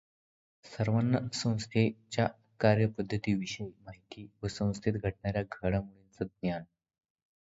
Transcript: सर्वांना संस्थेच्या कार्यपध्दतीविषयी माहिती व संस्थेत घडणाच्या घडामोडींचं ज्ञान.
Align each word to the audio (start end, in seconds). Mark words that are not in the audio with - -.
सर्वांना 0.65 1.17
संस्थेच्या 1.33 2.25
कार्यपध्दतीविषयी 2.59 3.67
माहिती 3.85 4.27
व 4.43 4.47
संस्थेत 4.47 4.93
घडणाच्या 4.93 5.43
घडामोडींचं 5.61 6.25
ज्ञान. 6.25 6.63